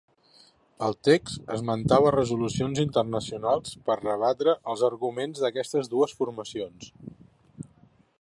[0.85, 6.89] El text esmentava resolucions internacionals per a rebatre els arguments d’aquestes dues formacions.